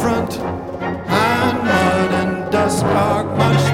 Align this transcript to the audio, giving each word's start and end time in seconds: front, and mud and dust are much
front, 0.00 0.38
and 0.38 1.58
mud 1.66 2.10
and 2.20 2.52
dust 2.52 2.84
are 2.84 3.24
much 3.36 3.73